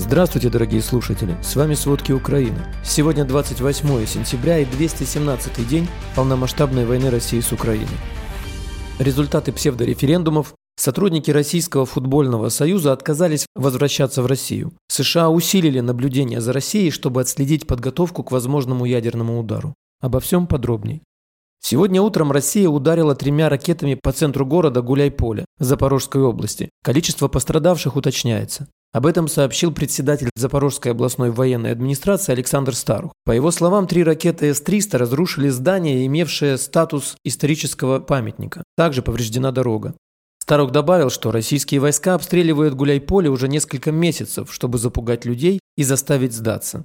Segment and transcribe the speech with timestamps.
[0.00, 1.36] Здравствуйте, дорогие слушатели!
[1.42, 2.56] С вами «Сводки Украины».
[2.82, 7.86] Сегодня 28 сентября и 217 день полномасштабной войны России с Украиной.
[8.98, 10.54] Результаты псевдореферендумов.
[10.76, 14.72] Сотрудники Российского футбольного союза отказались возвращаться в Россию.
[14.88, 19.74] США усилили наблюдение за Россией, чтобы отследить подготовку к возможному ядерному удару.
[20.00, 21.02] Обо всем подробней.
[21.62, 26.70] Сегодня утром Россия ударила тремя ракетами по центру города Гуляйполе, Запорожской области.
[26.82, 28.66] Количество пострадавших уточняется.
[28.92, 33.12] Об этом сообщил председатель Запорожской областной военной администрации Александр Старух.
[33.24, 38.64] По его словам, три ракеты С-300 разрушили здание, имевшее статус исторического памятника.
[38.76, 39.94] Также повреждена дорога.
[40.42, 46.32] Старух добавил, что российские войска обстреливают Гуляйполе уже несколько месяцев, чтобы запугать людей и заставить
[46.32, 46.84] сдаться.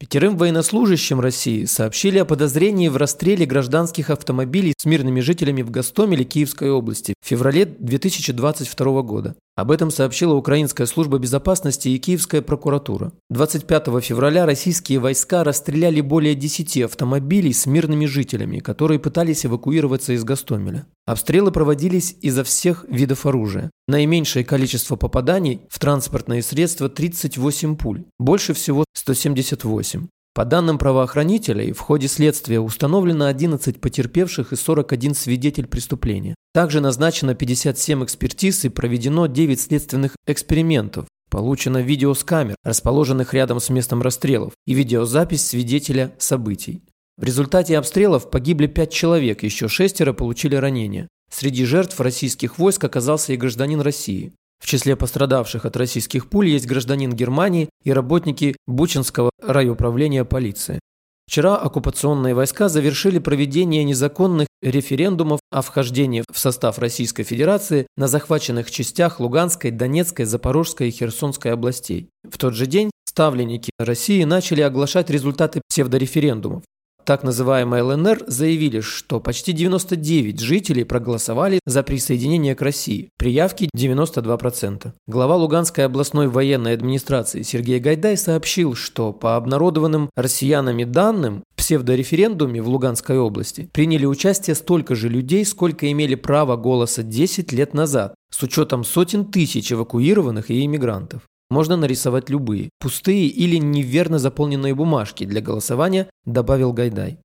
[0.00, 6.24] Пятерым военнослужащим России сообщили о подозрении в расстреле гражданских автомобилей с мирными жителями в Гостомеле
[6.24, 9.34] Киевской области в феврале 2022 года.
[9.56, 13.12] Об этом сообщила Украинская служба безопасности и Киевская прокуратура.
[13.30, 20.22] 25 февраля российские войска расстреляли более 10 автомобилей с мирными жителями, которые пытались эвакуироваться из
[20.22, 20.86] Гастомеля.
[21.08, 23.70] Обстрелы проводились изо всех видов оружия.
[23.86, 30.08] Наименьшее количество попаданий в транспортные средства 38 пуль, больше всего 178.
[30.34, 36.34] По данным правоохранителей, в ходе следствия установлено 11 потерпевших и 41 свидетель преступления.
[36.52, 41.06] Также назначено 57 экспертиз и проведено 9 следственных экспериментов.
[41.30, 46.82] Получено видео с камер, расположенных рядом с местом расстрелов, и видеозапись свидетеля событий.
[47.18, 51.08] В результате обстрелов погибли 5 человек, еще шестеро получили ранения.
[51.28, 54.32] Среди жертв российских войск оказался и гражданин России.
[54.62, 60.78] В числе пострадавших от российских пуль есть гражданин Германии и работники Бучинского райуправления полиции.
[61.26, 68.70] Вчера оккупационные войска завершили проведение незаконных референдумов о вхождении в состав Российской Федерации на захваченных
[68.70, 72.10] частях Луганской, Донецкой, Запорожской и Херсонской областей.
[72.22, 76.62] В тот же день ставленники России начали оглашать результаты псевдореферендумов
[77.08, 83.70] так называемой ЛНР заявили, что почти 99 жителей проголосовали за присоединение к России, при явке
[83.74, 84.92] 92%.
[85.06, 92.60] Глава Луганской областной военной администрации Сергей Гайдай сообщил, что по обнародованным россиянами данным в псевдореферендуме
[92.60, 98.14] в Луганской области приняли участие столько же людей, сколько имели право голоса 10 лет назад,
[98.30, 101.22] с учетом сотен тысяч эвакуированных и иммигрантов.
[101.50, 107.18] Можно нарисовать любые, пустые или неверно заполненные бумажки для голосования, добавил Гайдай.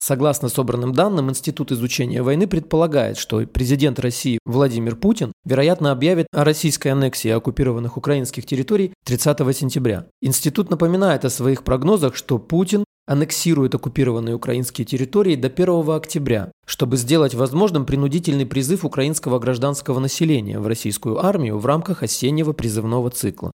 [0.00, 6.44] Согласно собранным данным, Институт изучения войны предполагает, что президент России Владимир Путин, вероятно, объявит о
[6.44, 10.06] российской аннексии оккупированных украинских территорий 30 сентября.
[10.22, 16.98] Институт напоминает о своих прогнозах, что Путин аннексирует оккупированные украинские территории до 1 октября, чтобы
[16.98, 23.50] сделать возможным принудительный призыв украинского гражданского населения в российскую армию в рамках осеннего призывного цикла.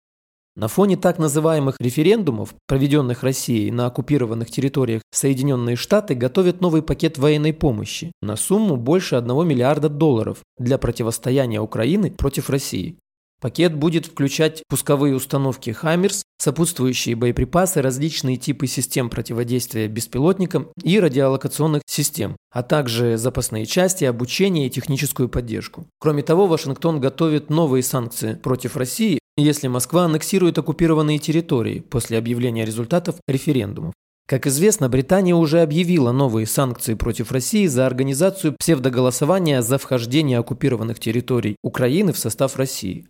[0.55, 7.17] На фоне так называемых референдумов, проведенных Россией на оккупированных территориях, Соединенные Штаты готовят новый пакет
[7.17, 12.97] военной помощи на сумму больше 1 миллиарда долларов для противостояния Украины против России.
[13.43, 21.81] Пакет будет включать пусковые установки «Хаммерс», сопутствующие боеприпасы, различные типы систем противодействия беспилотникам и радиолокационных
[21.85, 25.85] систем, а также запасные части, обучение и техническую поддержку.
[25.99, 32.63] Кроме того, Вашингтон готовит новые санкции против России, если Москва аннексирует оккупированные территории после объявления
[32.63, 33.93] результатов референдумов.
[34.25, 40.97] Как известно, Британия уже объявила новые санкции против России за организацию псевдоголосования за вхождение оккупированных
[40.97, 43.05] территорий Украины в состав России.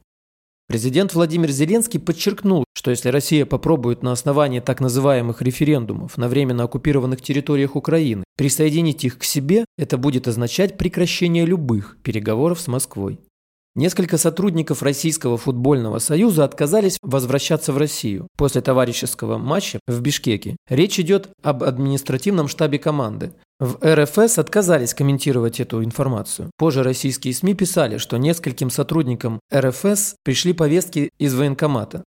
[0.68, 6.64] Президент Владимир Зеленский подчеркнул, что если Россия попробует на основании так называемых референдумов на временно
[6.64, 13.20] оккупированных территориях Украины присоединить их к себе, это будет означать прекращение любых переговоров с Москвой.
[13.76, 20.56] Несколько сотрудников Российского футбольного союза отказались возвращаться в Россию после товарищеского матча в Бишкеке.
[20.70, 23.34] Речь идет об административном штабе команды.
[23.64, 26.52] В РФС отказались комментировать эту информацию.
[26.58, 32.04] Позже российские СМИ писали, что нескольким сотрудникам РФС пришли повестки из военкомата.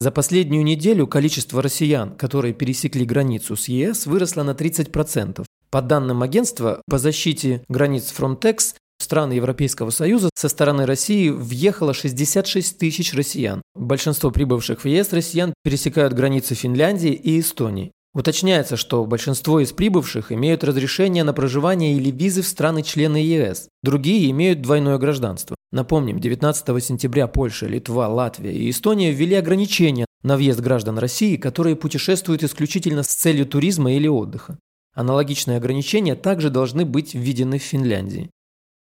[0.00, 5.46] За последнюю неделю количество россиян, которые пересекли границу с ЕС, выросло на 30%.
[5.70, 11.94] По данным агентства по защите границ Frontex, в страны Европейского Союза со стороны России въехало
[11.94, 13.62] 66 тысяч россиян.
[13.74, 17.92] Большинство прибывших в ЕС россиян пересекают границы Финляндии и Эстонии.
[18.14, 23.68] Уточняется, что большинство из прибывших имеют разрешение на проживание или визы в страны-члены ЕС.
[23.82, 25.56] Другие имеют двойное гражданство.
[25.70, 31.74] Напомним, 19 сентября Польша, Литва, Латвия и Эстония ввели ограничения на въезд граждан России, которые
[31.74, 34.58] путешествуют исключительно с целью туризма или отдыха.
[34.94, 38.30] Аналогичные ограничения также должны быть введены в Финляндии.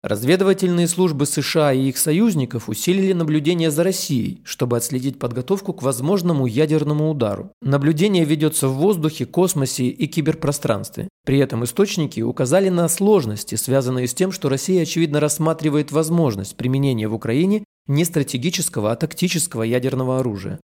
[0.03, 6.45] Разведывательные службы США и их союзников усилили наблюдение за Россией, чтобы отследить подготовку к возможному
[6.45, 7.51] ядерному удару.
[7.61, 11.07] Наблюдение ведется в воздухе, космосе и киберпространстве.
[11.25, 17.07] При этом источники указали на сложности, связанные с тем, что Россия очевидно рассматривает возможность применения
[17.07, 20.59] в Украине не стратегического, а тактического ядерного оружия.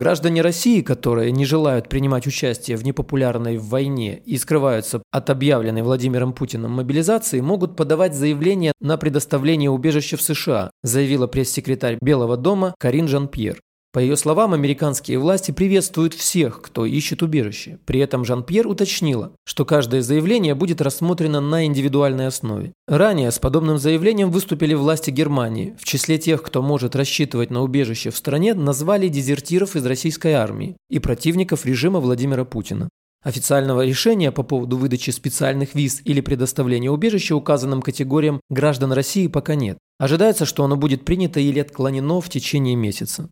[0.00, 6.32] Граждане России, которые не желают принимать участие в непопулярной войне и скрываются от объявленной Владимиром
[6.32, 13.08] Путиным мобилизации, могут подавать заявление на предоставление убежища в США, заявила пресс-секретарь Белого дома Карин
[13.08, 13.60] Жан-Пьер.
[13.92, 17.80] По ее словам, американские власти приветствуют всех, кто ищет убежище.
[17.86, 22.72] При этом Жан-Пьер уточнила, что каждое заявление будет рассмотрено на индивидуальной основе.
[22.86, 25.74] Ранее с подобным заявлением выступили власти Германии.
[25.76, 30.76] В числе тех, кто может рассчитывать на убежище в стране, назвали дезертиров из российской армии
[30.88, 32.88] и противников режима Владимира Путина.
[33.24, 39.56] Официального решения по поводу выдачи специальных виз или предоставления убежища указанным категориям граждан России пока
[39.56, 39.78] нет.
[39.98, 43.28] Ожидается, что оно будет принято или отклонено в течение месяца.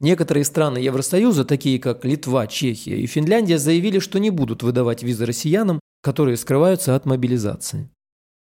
[0.00, 5.26] Некоторые страны Евросоюза, такие как Литва, Чехия и Финляндия, заявили, что не будут выдавать визы
[5.26, 7.90] россиянам, которые скрываются от мобилизации.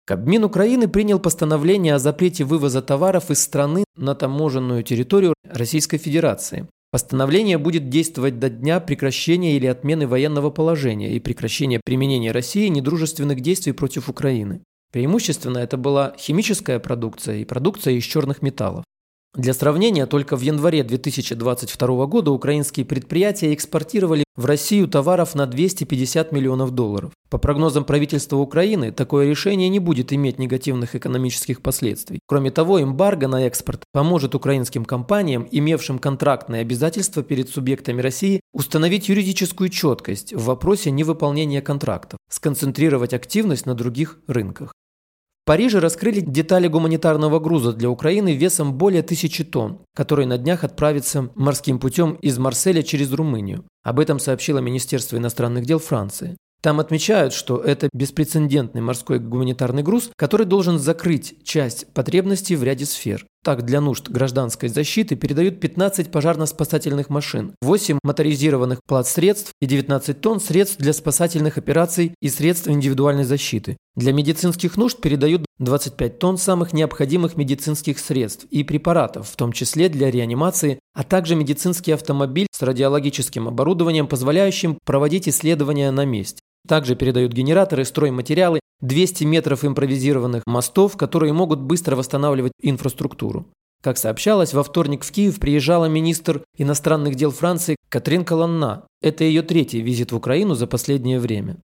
[0.06, 6.68] Кабмин Украины принял постановление о запрете вывоза товаров из страны на таможенную территорию Российской Федерации.
[6.90, 13.40] Постановление будет действовать до дня прекращения или отмены военного положения и прекращения применения России недружественных
[13.40, 14.60] действий против Украины.
[14.92, 18.84] Преимущественно это была химическая продукция и продукция из черных металлов.
[19.34, 26.30] Для сравнения, только в январе 2022 года украинские предприятия экспортировали в Россию товаров на 250
[26.30, 27.10] миллионов долларов.
[27.30, 32.20] По прогнозам правительства Украины, такое решение не будет иметь негативных экономических последствий.
[32.28, 39.08] Кроме того, эмбарго на экспорт поможет украинским компаниям, имевшим контрактные обязательства перед субъектами России, установить
[39.08, 44.72] юридическую четкость в вопросе невыполнения контрактов, сконцентрировать активность на других рынках.
[45.46, 51.30] Париже раскрыли детали гуманитарного груза для Украины весом более тысячи тонн, который на днях отправится
[51.34, 53.64] морским путем из Марселя через Румынию.
[53.82, 56.38] Об этом сообщило Министерство иностранных дел Франции.
[56.62, 62.86] Там отмечают, что это беспрецедентный морской гуманитарный груз, который должен закрыть часть потребностей в ряде
[62.86, 63.26] сфер.
[63.44, 70.40] Так, для нужд гражданской защиты передают 15 пожарно-спасательных машин, 8 моторизированных плацсредств и 19 тонн
[70.40, 73.76] средств для спасательных операций и средств индивидуальной защиты.
[73.96, 79.90] Для медицинских нужд передают 25 тонн самых необходимых медицинских средств и препаратов, в том числе
[79.90, 86.40] для реанимации, а также медицинский автомобиль с радиологическим оборудованием, позволяющим проводить исследования на месте.
[86.66, 93.46] Также передают генераторы, стройматериалы, 200 метров импровизированных мостов, которые могут быстро восстанавливать инфраструктуру.
[93.82, 98.86] Как сообщалось, во вторник в Киев приезжала министр иностранных дел Франции Катрин Колонна.
[99.02, 101.56] Это ее третий визит в Украину за последнее время.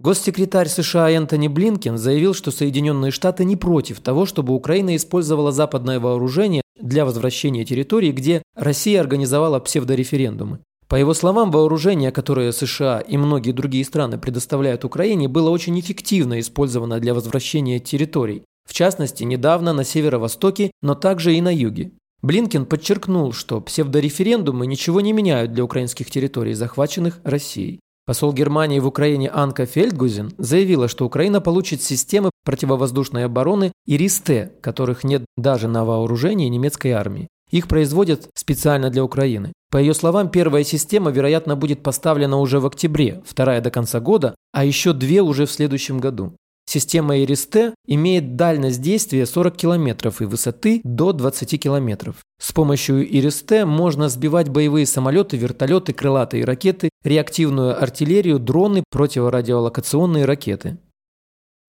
[0.00, 6.00] Госсекретарь США Энтони Блинкен заявил, что Соединенные Штаты не против того, чтобы Украина использовала западное
[6.00, 10.60] вооружение для возвращения территорий, где Россия организовала псевдореферендумы.
[10.90, 16.40] По его словам, вооружение, которое США и многие другие страны предоставляют Украине, было очень эффективно
[16.40, 21.92] использовано для возвращения территорий, в частности, недавно на северо-востоке, но также и на юге.
[22.22, 27.78] Блинкен подчеркнул, что псевдореферендумы ничего не меняют для украинских территорий, захваченных Россией.
[28.04, 35.04] Посол Германии в Украине Анка Фельдгузен заявила, что Украина получит системы противовоздушной обороны ИРИС-Т, которых
[35.04, 37.28] нет даже на вооружении немецкой армии.
[37.52, 39.52] Их производят специально для Украины.
[39.70, 44.34] По ее словам, первая система, вероятно, будет поставлена уже в октябре, вторая до конца года,
[44.52, 46.34] а еще две уже в следующем году.
[46.66, 52.14] Система ИРИС-Т имеет дальность действия 40 км и высоты до 20 км.
[52.40, 60.78] С помощью ИРИС-Т можно сбивать боевые самолеты, вертолеты, крылатые ракеты, реактивную артиллерию, дроны, противорадиолокационные ракеты.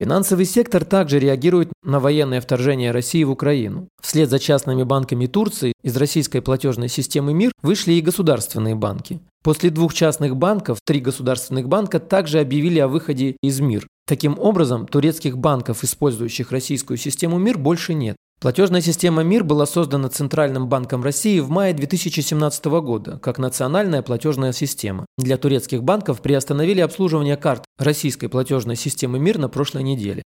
[0.01, 3.87] Финансовый сектор также реагирует на военное вторжение России в Украину.
[4.01, 9.19] Вслед за частными банками Турции из российской платежной системы МИР вышли и государственные банки.
[9.43, 13.85] После двух частных банков три государственных банка также объявили о выходе из МИР.
[14.07, 18.15] Таким образом, турецких банков, использующих российскую систему МИР, больше нет.
[18.41, 24.51] Платежная система МИР была создана Центральным банком России в мае 2017 года как национальная платежная
[24.51, 25.05] система.
[25.19, 30.23] Для турецких банков приостановили обслуживание карт российской платежной системы МИР на прошлой неделе.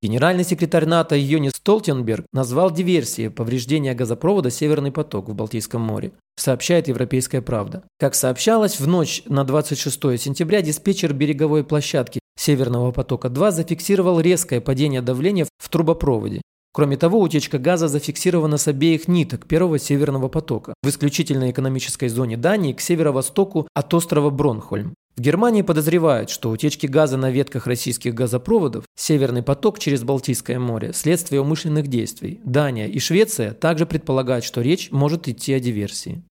[0.00, 6.88] Генеральный секретарь НАТО Юнис Столтенберг назвал диверсией повреждения газопровода «Северный поток» в Балтийском море, сообщает
[6.88, 7.82] «Европейская правда».
[7.98, 15.02] Как сообщалось, в ночь на 26 сентября диспетчер береговой площадки «Северного потока-2» зафиксировал резкое падение
[15.02, 16.40] давления в трубопроводе.
[16.78, 22.36] Кроме того, утечка газа зафиксирована с обеих ниток первого северного потока в исключительной экономической зоне
[22.36, 24.94] Дании к северо-востоку от острова Бронхольм.
[25.16, 30.92] В Германии подозревают, что утечки газа на ветках российских газопроводов «Северный поток» через Балтийское море–
[30.94, 32.38] следствие умышленных действий.
[32.44, 36.22] Дания и Швеция также предполагают, что речь может идти о диверсии.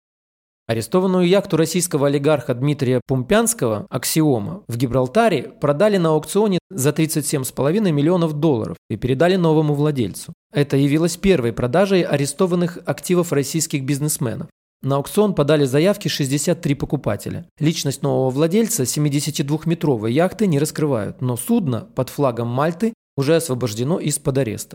[0.68, 8.32] Арестованную яхту российского олигарха Дмитрия Пумпянского «Аксиома» в Гибралтаре продали на аукционе за 37,5 миллионов
[8.32, 10.32] долларов и передали новому владельцу.
[10.52, 14.48] Это явилось первой продажей арестованных активов российских бизнесменов.
[14.82, 17.46] На аукцион подали заявки 63 покупателя.
[17.60, 24.38] Личность нового владельца 72-метровой яхты не раскрывают, но судно под флагом Мальты уже освобождено из-под
[24.38, 24.74] ареста.